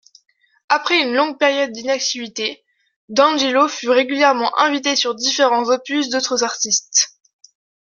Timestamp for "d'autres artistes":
6.09-7.09